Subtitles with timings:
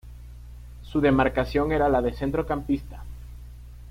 [0.81, 3.03] Su demarcación era la de centrocampista.